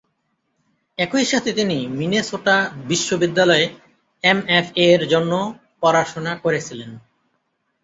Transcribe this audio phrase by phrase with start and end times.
[0.97, 2.55] একই সাথে তিনি মিনেসোটা
[2.89, 3.65] বিশ্ববিদ্যালয়ে
[4.23, 5.31] এমএফএ-এর জন্য
[5.81, 6.91] পড়াশোনা করেছিলেন।